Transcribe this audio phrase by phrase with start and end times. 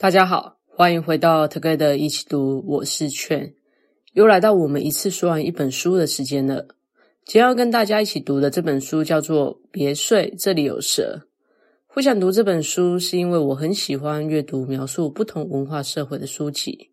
[0.00, 3.52] 大家好，欢迎回到 Together 一起读，我是劝，
[4.12, 6.68] 又来到我们一次说完一本书的时间了。
[7.24, 11.22] 今天要跟大家一起读的这本书叫做《别睡，这里有蛇》。
[11.88, 16.90] 会想读这本书，是因为我很喜欢阅读描述不同文化社会的书籍。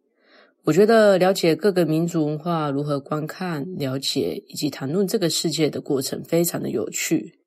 [0.63, 7.37] 我觉得了解各个民族文化如何观看、了解以及谈论这个世界的过程非常的有趣，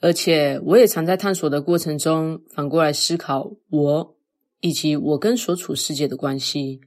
[0.00, 4.16] 而且我也常在探索的过程中反过来思考我。
[4.60, 6.80] 以及我跟所处世界的关系，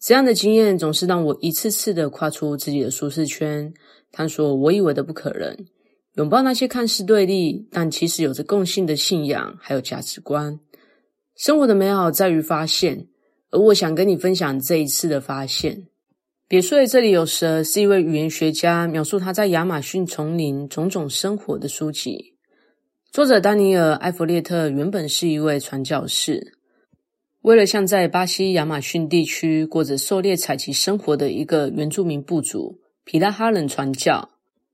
[0.00, 3.72] 这样的经验总是让我一次次的跨出自己的舒适圈，
[4.10, 5.56] 探索我以为的不可能，
[6.14, 10.58] 拥抱那些看似对立但其实有着共性的信仰还有价值观。
[11.36, 13.06] 生活的美好在于发现，
[13.50, 15.86] 而我想跟你分享这一次的发现。
[16.48, 22.34] 别睡，这里有蛇，是一位语言学家描述他在亚马逊丛林种种生活的书籍。
[23.12, 26.57] 作者丹尼尔·艾弗列特原本是一位传教士。
[27.42, 34.30] 为了向在巴西亚马逊地区过着狩猎采集生活的一个原住民部族皮拉哈人传教，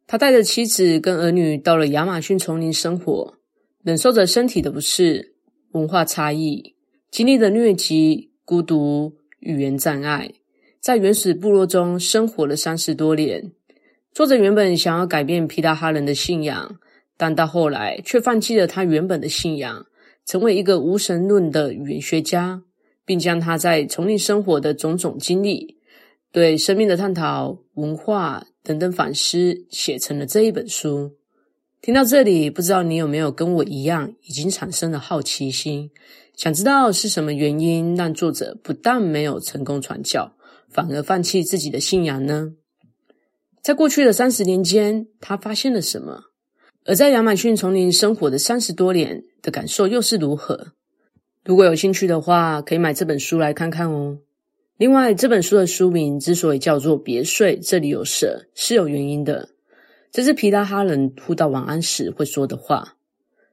[0.06, 3.34] 他带着妻子跟儿女到了亚马逊丛林生活，
[3.83, 5.34] 忍受着身体的不适、
[5.73, 6.75] 文化差异，
[7.11, 10.33] 经历了疟疾、孤独、语言障碍，
[10.81, 13.53] 在原始部落中生活了三十多年。
[14.12, 16.77] 作者原本想要改变皮拉哈人的信仰，
[17.17, 19.87] 但到后来却放弃了他原本的信仰。
[20.27, 22.62] 成为一个无神论的语言学家，
[23.05, 25.78] 并将他在丛林生活的种种经历、
[26.33, 31.12] 对生命的探讨、文化等等反思，写成了这一本书。
[31.83, 35.91] 听到这里，不知道你有没有跟我一样，已经产生了好奇心，
[36.34, 40.34] 想知道是什么原因让作者不但没有成功传教，
[40.70, 42.55] 反而放弃自己的信仰呢？
[43.61, 46.22] 在过去的三十年间，他发现了什么？
[46.87, 50.73] 而在亚马逊丛林生活的三十多年的感受又是如何？
[51.43, 54.19] 如果有兴趣的话，可以买这本书来看看哦。
[54.77, 59.49] 另外，这本书的书名之所以叫做“别睡，这里有蛇”，是有原因的。
[60.12, 62.97] 这是皮拉哈人互道晚安时会说的话。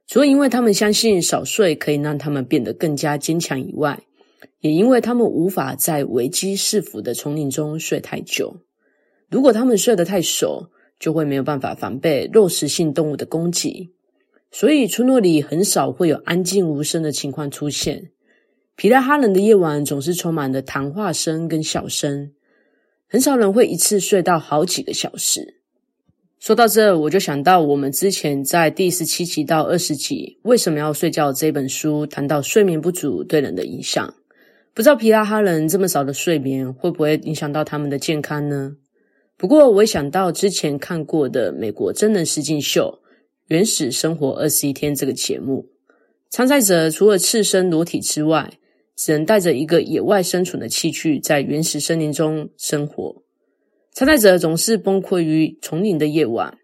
[0.06, 4.02] 除了因为他们相信少睡可以让他们变得更加坚强以外，
[4.60, 8.58] 也因为他们无法在危机四伏的丛林中睡太久。
[9.30, 10.68] 如果他们睡得太熟，
[11.02, 13.90] 就会没有办法防备肉食性动物的攻击，
[14.52, 18.12] 所以村落里很少会有安静无声的情况出现。
[18.76, 22.30] 皮拉哈人的夜晚总是充满了谈话声跟笑声，
[23.08, 25.56] 很少人会一次睡到好几个小时。
[26.38, 34.14] 说到这，我就想到我们之前在第十七集到二十集《为什么要睡觉》这本书谈到睡眠不足对人的影响。
[34.72, 38.76] 不知道皮拉哈人这么少的睡眠会不会影响到他们的健康呢？
[39.42, 43.00] 不过，我想到之前看过的美国真人实境秀
[43.48, 45.66] 《原始生活二十一天》这个节目，
[46.30, 48.52] 参赛者除了赤身裸体之外，
[48.94, 53.24] 只能带着一个野外生存的器具在原始森林中生活。
[53.90, 56.56] 参赛者总是崩溃于丛林的夜晚，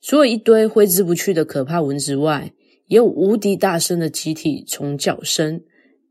[0.00, 2.54] 除了一堆挥之不去的可怕蚊子外，
[2.86, 5.60] 也有无敌大声的集体虫叫声、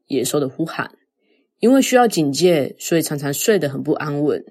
[0.06, 0.92] 野兽的呼喊。
[1.59, 4.46] 因为需要警戒，所以常常睡得很不安稳。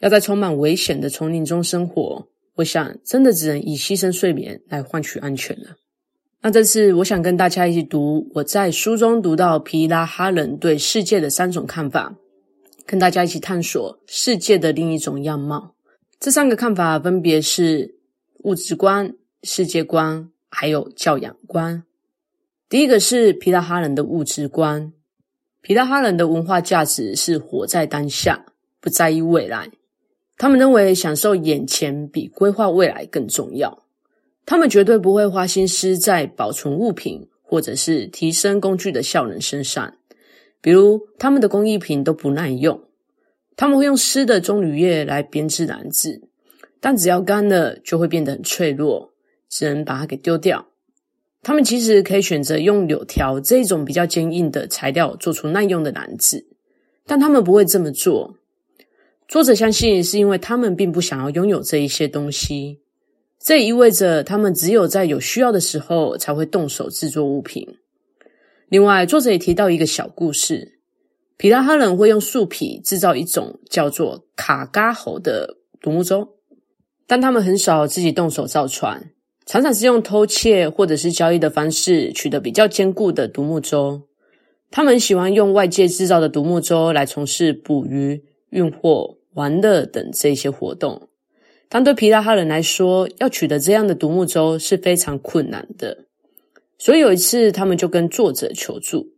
[0.00, 5.76] 要在充满危险的丛林中生活，我想真的只能以牺牲睡眠来换取安全了。
[6.42, 12.14] 那这次我想跟大家一起读我在书中读到皮拉哈人对世界的三种看法，
[12.86, 15.74] 跟大家一起探索世界的另一种样貌。
[16.18, 17.96] 这三个看法分别是
[18.44, 21.84] 物质观、世界观，还有教养观。
[22.70, 24.94] 第一个是皮拉哈人的物质观，
[25.60, 28.46] 皮拉哈人的文化价值是活在当下，
[28.80, 29.70] 不在意未来。
[30.40, 33.84] 他们认为享受眼前比规划未来更重要。
[34.46, 39.92] 他们绝对不会花心思在保存物品或者是提升工具的效能身上。
[40.62, 42.82] 比如，他们的工艺品都不耐用。
[43.54, 46.22] 他们会用湿的棕榈叶来编织篮子，
[46.80, 49.12] 但只要干了就会变得很脆弱，
[49.50, 50.68] 只能把它给丢掉。
[51.42, 56.46] 他们其实可以选择用柳条这种比较坚硬的材料做出耐用的篮子，
[57.04, 58.36] 但他们不会这么做。
[59.30, 62.80] 作者相信，是因为他们并不想要拥有这一些东西。
[63.38, 67.64] 这也意味着，他们只有在有需要的时候才会动手制作物品。
[68.68, 70.80] 另外，作者也提到一个小故事：
[71.36, 76.28] 皮拉哈人会用树皮制造一种叫做卡嘎猴的独木舟，
[77.06, 79.12] 但他们很少自己动手造船，
[79.46, 84.08] 常常是用偷窃或者是交易的方式取得比较坚固的独木舟。
[84.72, 89.18] 他们喜欢用外界制造的独木舟来从事捕鱼、运货。
[89.40, 91.08] 玩乐等这些活动，
[91.70, 96.04] 但对皮拉哈人来说，要取得这样的独木舟是非常困难的。
[96.76, 99.14] 所以有一次，他们就跟作者求助，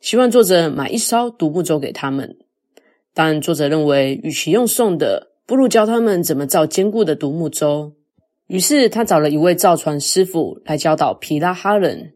[0.00, 2.38] 希望作者买一艘独木舟给他们。
[3.12, 7.92] 但作者认为，与其用送的，不如教他们怎么造坚固的独木舟。
[8.46, 12.14] 于是他找了一位造船师傅来教导皮拉哈人。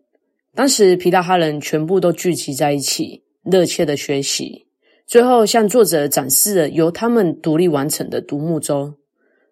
[0.55, 4.67] 当时皮拉哈人全部都聚集在一起，热切的学习。
[5.13, 8.95] 最后向作者展示了由他们独立完成的独木舟，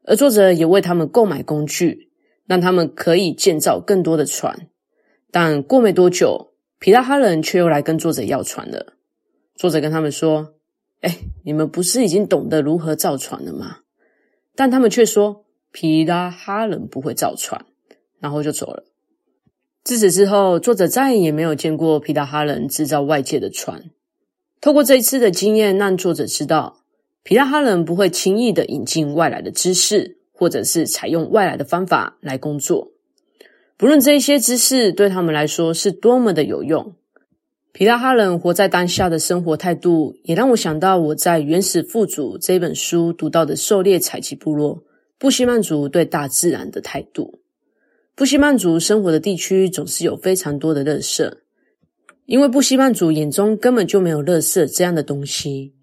[0.05, 2.09] 而作者也为他们购买工具，
[2.47, 4.71] 让他们可以建造更多的船。
[5.31, 8.95] 但过没多久，皮拉哈人却又来跟作者要船了。
[9.55, 10.55] 作者跟他们说
[11.03, 13.81] ：“哎，你们不是已经懂得如何造船了吗？”
[14.57, 17.67] 但他们却说皮拉哈人不会造船，
[18.19, 18.85] 然后就走了。
[19.85, 23.91] 自此之后，作者再也没有见过皮拉哈人制造外界的船。
[24.61, 26.83] 透过这一次的经验，让作者知道，
[27.23, 32.93] 皮拉哈人不会轻易的引进外来的知识，或者是采用外来的方法来工作。
[33.79, 36.95] 不论这一些知识对他们来说是多么的有用，
[37.73, 44.83] 皮拉哈人活在当下的生活态度，也让我想到我在《原始富足》这本书读到的狩猎采集部落
[45.17, 47.41] 布希曼族对大自然的态度。
[48.15, 51.33] 布希曼族生活的地区总是有非常多的垃圾。
[52.31, 55.75] 因为布希曼族眼中根本就没有垃圾这样的东西，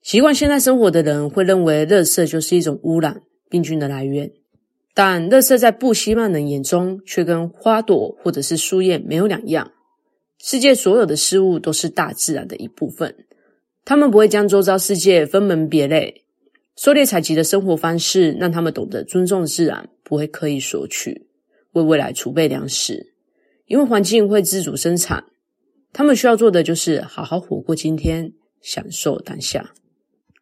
[0.00, 4.32] 习惯现在生活的人会认为垃圾就是一种污染、病菌的来源，
[4.94, 9.70] 但垃圾在布希曼人眼中却跟花朵或者是树叶没有两样。
[10.38, 13.14] 世界所有的事物都是大自然的一部分，
[13.84, 16.24] 他们不会将周遭世界分门别类。
[16.74, 21.26] 狩猎采集的生活方式让他们懂得尊重自然，不会刻意索取，
[21.72, 23.12] 为未来储备粮食，
[23.66, 25.24] 因为环境会自主生产。
[25.92, 29.74] 他们需要做的就是好好活过今天，享受当下。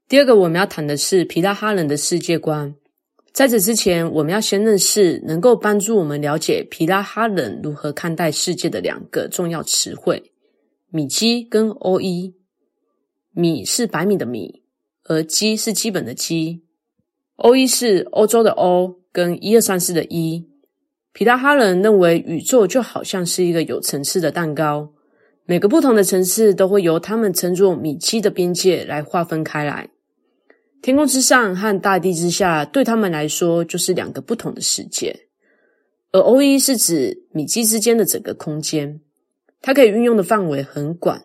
[0.09, 2.75] 第二个我们要谈的是皮拉哈人的世界观。
[3.33, 10.33] 在此之前，我们要先认识能够帮助我们了解皮拉哈人如何看待世界的两个重要词汇：
[10.89, 12.35] 米基跟欧伊。
[13.33, 14.63] 米是白米的米，
[15.05, 16.63] 而基是基本的基。
[17.37, 20.49] 欧伊是欧洲的欧跟一二三四的一。
[21.13, 24.93] 皮拉哈人认为宇宙就好像是一个有层次的蛋糕。
[25.51, 29.91] 每个不同的层次都会由他们称作米基的边界来划分开来。
[30.81, 35.27] 天空之上和大地之下对他们来说就是两个不同的世界，
[36.13, 39.01] 而欧伊是指米基之间的整个空间，
[39.61, 41.21] 它可以运用的范围很广。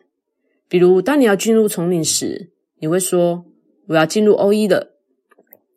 [0.68, 2.50] 比如，当你要进入丛林时，
[2.80, 3.46] 你会说
[3.86, 4.98] ：“我要进入欧伊了。”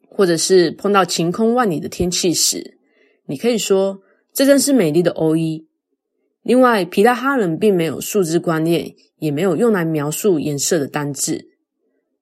[0.08, 2.78] 或者是碰到晴空万里的天气时，
[3.26, 4.00] 你可以说
[4.32, 5.67] ：“这真是美丽的欧伊。”
[6.42, 11.48] 另外，皮拉哈人并没有数字观念，也没有用来描述颜色的单字。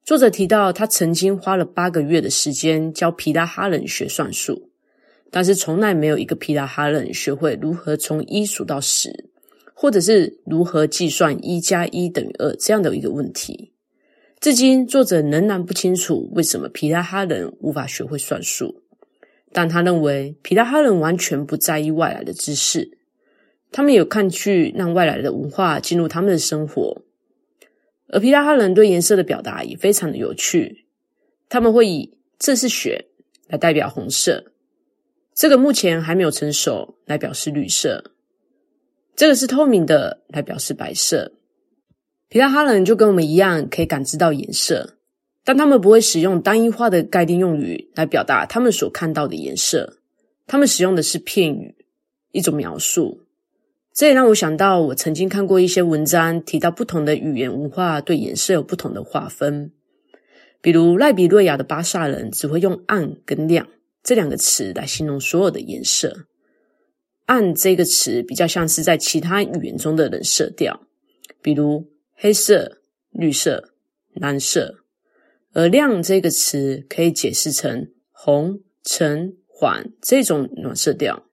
[0.03, 4.71] 作者提到，他曾经花了八个月的时间教皮拉哈人学算术，
[5.31, 9.29] 但是从来没有一个皮拉哈人学会如何从一数到十，
[9.75, 13.73] 或者是如何计算一加一等于二这样的一个问题。
[14.41, 18.83] 至今，作者仍然不清楚为什么皮拉哈人无法学会算术，
[19.53, 22.99] 但他认为皮拉哈人完全不在意外来的知识。
[23.73, 27.03] 他们有抗拒让外来的文化进入他们的生活，
[28.09, 30.87] 而皮拉哈人对颜色的表达也非常的有趣。
[31.49, 33.07] 他们会以“这是雪”
[33.49, 34.53] 来代表红色，
[35.35, 38.13] 这个目前还没有成熟来表示绿色，
[39.15, 41.33] 这个是透明的来表示白色。
[42.29, 44.97] 皮拉哈人就跟我们一样，可以感知到颜色，
[45.45, 49.99] 但他们不会使用单一化的概念用语来表达他们所看到的颜色，
[50.47, 51.77] 他们使用的是片语，
[52.33, 53.26] 一种描述。
[53.97, 59.73] 这也让我想到，我曾经看过一些文章，提到不同的语言文化对颜色有不同的划分。
[60.61, 63.67] 比如，赖比瑞亚的巴萨人只会用暗跟亮
[64.03, 66.27] 这两个词来形容所有的颜色。
[67.25, 70.83] 暗这个词比较像是在其他语言中的冷色调，
[71.41, 73.71] 比如黑色、绿色、
[74.13, 74.75] 蓝色；
[75.55, 81.26] 而亮这个词可以解释成红、橙、黄这种暖色调。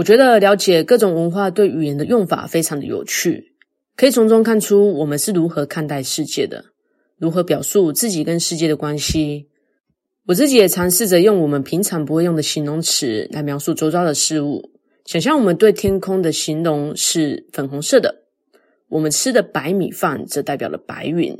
[0.00, 3.52] 我觉得了解各种文化对语言的用法非常的有趣，
[3.96, 6.64] 可以从中看出我们是如何看待世界的，
[7.18, 9.50] 如何表述自己跟世界的关系。
[10.26, 14.70] 我自己也尝试着用我们平常不会用的形容词来描述周遭的事物。
[15.04, 18.22] 想象我们对天空的形容是粉红色的，
[18.88, 21.36] 我们吃的白米饭则代表了白云。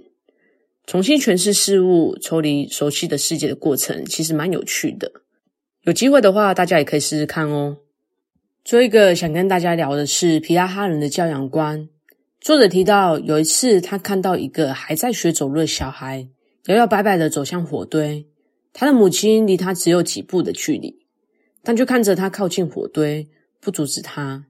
[0.86, 5.10] 重新诠释事物，抽离熟悉的世界的过程，其实蛮有趣的。
[5.84, 7.78] 有机会的话，大家也可以试试看哦。
[8.62, 11.88] 最后一个想跟大家聊的是皮拉哈人的教养观。
[12.40, 16.28] 作者提到，有一次他看到一个还在学走路的小孩，
[16.66, 18.26] 摇摇摆摆的走向火堆，
[18.72, 21.06] 他的母亲离他只有几步的距离，
[21.62, 23.28] 但就看着他靠近火堆，
[23.60, 24.44] 不阻止他。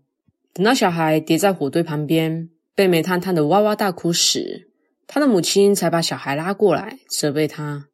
[0.52, 4.68] 等到小孩跌在火堆旁边，被煤炭烫得哇哇大哭时，
[5.06, 7.86] 他的母亲才把小孩拉过来责备他。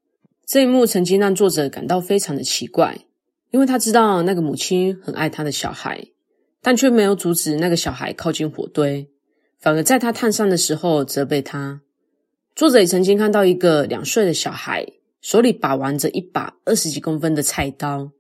[0.47, 2.99] 这一幕曾经让作者感到非常的奇怪，
[3.57, 6.09] 因为他知道那个母亲很爱他的小孩，
[6.61, 9.09] 但却没有阻止那个小孩靠近火堆，
[9.59, 11.81] 反而在他烫伤的时候责备他。
[12.55, 14.87] 作者也曾经看到一个两岁的小孩
[15.23, 18.11] 手里把玩着一把二十几公分的菜刀，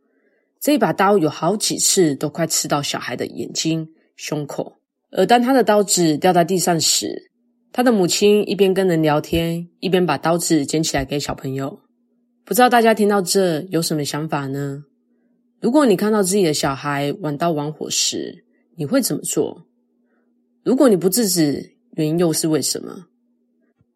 [0.59, 4.78] 这一把刀有好几次都快刺到小孩的眼睛、胸口，
[5.11, 7.31] 而当他的刀子掉在地上时，
[7.75, 11.81] 他的母亲一边跟人聊天，一边把刀子捡起来给小朋友。
[12.47, 14.85] 不知道大家听到这有什么想法呢？
[15.60, 18.44] 如果你看到自己的小孩玩刀玩火时，
[18.76, 19.66] 你会怎么做？
[20.62, 23.06] 如果你不制止，原因又是为什么？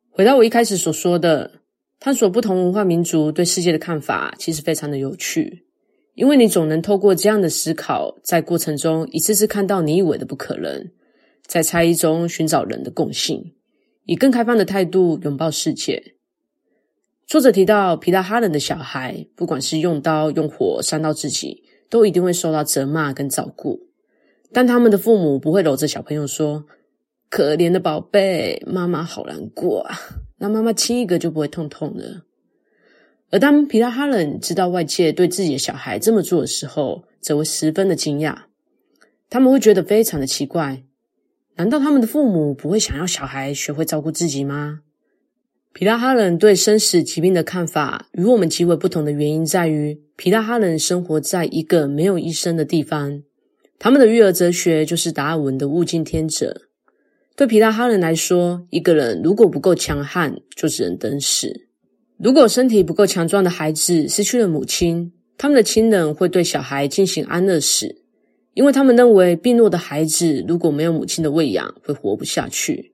[0.09, 1.61] 回到我一开始所说的，
[1.99, 5.67] 探索不同文化民族对世界的看法，其实非常的有趣，
[6.15, 10.91] 因为你总能透过这样的思考，在过程中一次次看到你以为的不可能，
[11.47, 13.55] 在差异中寻找人的共性。
[14.07, 16.17] 以更开放的态度拥抱世界。
[17.31, 23.87] 作者提到，皮达哈人的小孩，不管是用刀用火伤到自己，都一定会受到责骂跟照顾。
[24.51, 26.65] 但他们的父母不会搂着小朋友说
[27.31, 29.97] ：“可怜的宝贝，妈妈好难过啊。”
[30.39, 32.23] 那妈妈亲一个就不会痛痛的。
[33.31, 38.37] 而当皮达哈人知道外界对自己的小孩这么做的时候，则会十分的惊讶。
[39.29, 40.83] 他们会觉得非常的奇怪。
[41.55, 44.81] 难道他们的父母不会想要小孩学会照顾自己吗？
[45.73, 53.23] 皮达哈人对生死疾病的看法与我们极为不同的原因在于，皮达哈人生活在一个没有医生的地方，
[53.79, 56.63] 他们的育儿哲学就是达尔文的物竞天择。
[57.37, 61.69] 对皮达哈人来说，一个人如果不够强悍，就只能等死。
[62.19, 68.03] 如果身体不够强壮的孩子失去了母亲，他们的亲人会对小孩进行安乐死。
[68.55, 72.90] 因为他们认为病弱的孩子如果没有母亲的喂养，会活不下去。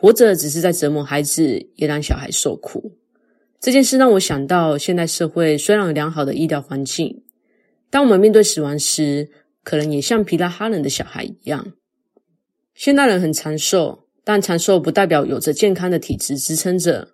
[0.00, 1.42] 活着只是在折磨孩子，
[1.74, 2.92] 也让小孩受苦。
[3.58, 7.24] 这件事让我想到，现代社会虽然有良好的医疗环境，
[7.90, 9.28] 当我们面对死亡时，
[9.64, 11.72] 可能也像皮拉哈人的小孩一样。
[12.74, 17.08] 现代人很长寿，但长寿不代表有着健康的体质支撑着。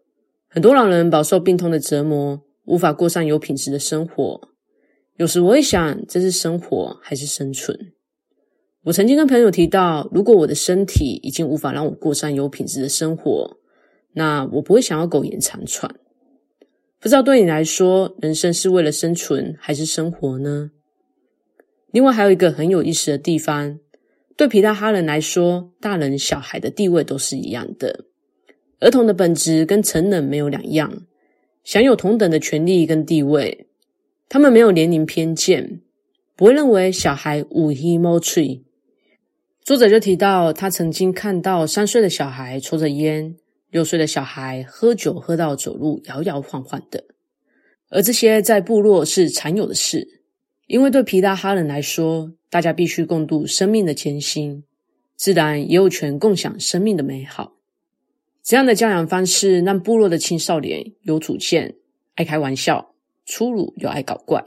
[0.46, 4.50] 很多老人饱受病痛的折磨，无法过上有品质的生活。
[5.16, 7.93] 有时我会想，这是生活还是生存？
[8.84, 13.56] 我曾经跟朋友提到，如果我的身体已经无法让我过上有品质的生活，
[14.12, 15.94] 那我不会想要苟延残喘。
[17.00, 20.70] 不知道对你来说，人生是为了生存还是生活呢？
[21.92, 23.78] 另外还有一个很有意思的地方，
[24.36, 28.04] 对皮达哈人来说，大人小孩的地位都是一样的，
[28.80, 31.06] 儿童的本质跟成人没有两样，
[31.62, 33.66] 享有同等的权利跟地位。
[34.28, 35.80] 他们没有年龄偏见，
[36.36, 38.62] 不会认为小孩有耳没嘴。
[39.64, 43.34] 作者就提到，他曾经看到三岁的小孩抽着烟，
[43.70, 47.02] 六岁的小孩喝酒喝到走路摇摇晃晃的，
[47.88, 50.20] 而这些在部落是常有的事。
[50.66, 54.64] 因为对皮达哈人来说，大家必须共度生命的艰辛，
[55.16, 57.54] 自然也有权共享生命的美好。
[58.42, 61.76] 这样的教养方式让部落的青少年有主见，
[62.16, 62.92] 爱开玩笑。
[63.24, 64.44] 粗鲁又爱搞怪，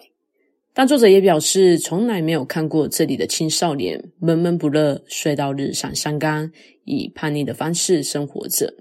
[0.80, 6.52] 但作者也表示，从来没有看过这里的青少年闷闷不乐，睡到日上三竿，
[6.86, 8.76] 以叛逆的方式生活着。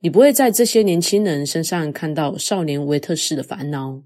[0.00, 4.00] 你不会在这些年轻人身上看到少年维特式的烦恼、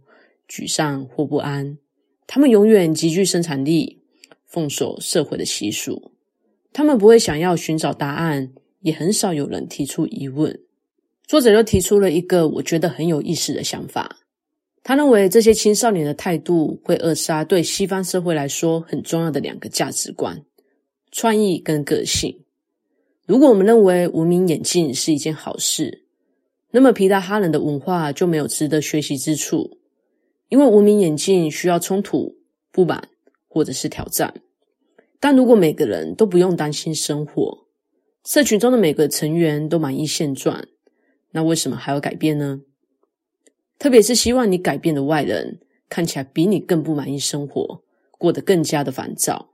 [0.49, 1.79] 沮丧或不安。
[2.27, 4.03] 他们永远极具生产力，
[4.45, 6.11] 奉守社会的习俗。
[6.73, 10.59] 他们不会想要寻找答案，也很少有人提出疑问。
[11.25, 14.26] 作者又提出了一个我觉得很有意思的想法。
[14.89, 20.45] 他认为这些青少年的态度会扼杀对西方社会来说很重要的两个价值观：
[21.11, 22.45] 创意跟个性。
[23.27, 26.05] 如果我们认为文明演进是一件好事，
[26.71, 29.77] 那么皮达哈人的文化就没有值得学习之处，
[30.51, 32.37] 因为文明演进需要冲突、
[32.71, 33.09] 不满
[33.49, 34.35] 或者是挑战。
[35.19, 37.67] 但如果每个人都不用担心生活，
[38.25, 40.65] 社群中的每个成员都满意现状，
[41.33, 42.61] 那为什么还要改变呢？
[43.79, 49.51] 特别是希望你改变的外人看起来比你更不满意生活，过得更加的烦躁。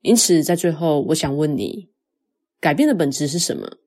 [0.00, 1.88] 因此，在最后，我想问你：
[2.60, 3.78] 改变的本质是什么？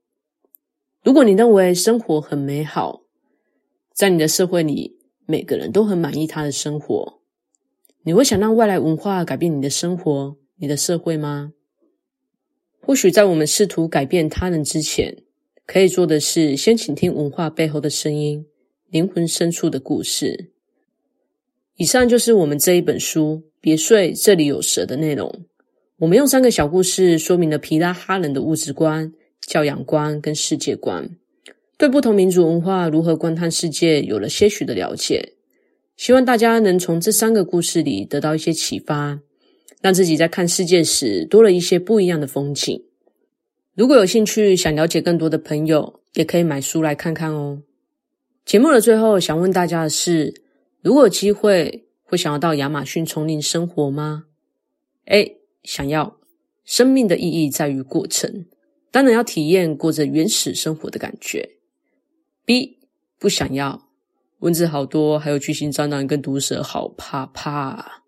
[1.04, 3.04] 如果你认为生活很美好，
[3.94, 7.22] 在你的社会里，每个人都很满意他的生活，
[8.04, 11.54] 你会想让外来文化改变你的生活、你的社会吗？
[12.82, 15.24] 或许在我们试图改变他人之前，
[15.66, 18.46] 可以做的是先倾听文化背后的声音。
[18.96, 20.52] 灵魂深处的故事。
[21.76, 25.44] 以上就是我们这一本书《别睡，这里有蛇》的内容。
[25.98, 29.12] 我们用三个小故事说明了皮拉哈人的物质观、
[29.42, 31.10] 教养观跟世界观，
[31.78, 35.34] 对不同民族文化如何观看世界有了些许的了解。
[35.98, 39.20] 希望大家能从这三个故事里得到一些启发，
[39.82, 42.82] 让自己在看世界时多了一些不一样的风景。
[43.74, 47.62] 如果有兴趣想了解更多的朋友，也可以买书来看看哦。
[48.46, 50.44] 节目的最后，想问大家的是：
[50.84, 54.26] 如果有机会，会想要到亚马逊丛林生活吗
[55.06, 55.40] ？A.
[55.64, 56.18] 想要。
[56.64, 58.46] 生命的意义在于过程，
[58.90, 61.58] 当然要体验过着原始生活的感觉。
[62.44, 62.80] B.
[63.20, 63.88] 不想要。
[64.40, 68.04] 蚊子好多，还有巨型蟑螂跟毒蛇，好怕怕。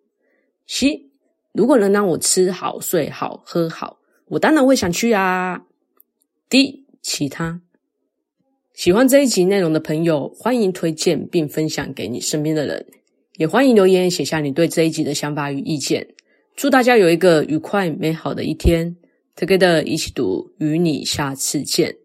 [0.67, 1.09] C，
[1.51, 5.65] 如果能让我吃好、睡好、喝好，我当然会想去啊。
[6.49, 7.61] D，其他。
[8.77, 12.85] 喜欢这一集内容的朋友，欢迎推荐并分享给你身边的人，
[13.37, 16.07] 也欢迎留言写下你对这一集的想法与意见。
[16.55, 18.95] 祝大家有一个愉快美好的一天。
[19.35, 21.95] Together 一起读，与你下次见。